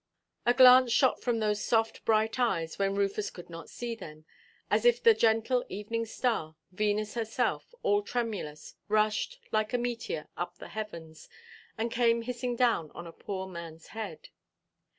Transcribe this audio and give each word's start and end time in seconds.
A 0.47 0.55
glance 0.55 0.91
shot 0.91 1.21
from 1.21 1.37
those 1.37 1.63
soft 1.63 2.03
bright 2.05 2.39
eyes, 2.39 2.79
when 2.79 2.95
Rufus 2.95 3.29
could 3.29 3.51
not 3.51 3.69
see 3.69 3.93
them, 3.93 4.25
as 4.67 4.83
if 4.83 4.99
the 5.03 5.13
gentle 5.13 5.63
evening 5.69 6.07
star, 6.07 6.55
Venus 6.71 7.13
herself, 7.13 7.75
all 7.83 8.01
tremulous, 8.01 8.73
rushed, 8.87 9.37
like 9.51 9.73
a 9.73 9.77
meteor, 9.77 10.27
up 10.35 10.57
the 10.57 10.69
heavens, 10.69 11.29
and 11.77 11.91
came 11.91 12.23
hissing 12.23 12.55
down 12.55 12.89
on 12.95 13.05
a 13.05 13.11
poor 13.11 13.45
manʼs 13.45 13.89
head. 13.89 14.29